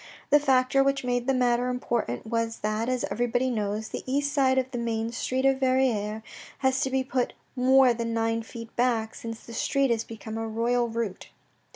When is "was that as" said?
2.25-3.05